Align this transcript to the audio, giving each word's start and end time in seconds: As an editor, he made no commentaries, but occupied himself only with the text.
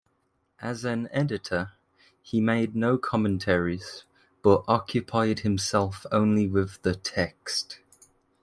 As 0.63 0.83
an 0.83 1.07
editor, 1.11 1.73
he 2.23 2.41
made 2.41 2.75
no 2.75 2.97
commentaries, 2.97 4.03
but 4.41 4.63
occupied 4.67 5.41
himself 5.41 6.07
only 6.11 6.47
with 6.47 6.81
the 6.81 6.95
text. 6.95 7.81